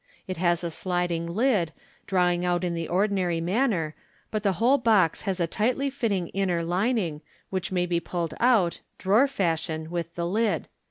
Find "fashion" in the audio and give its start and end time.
9.27-9.91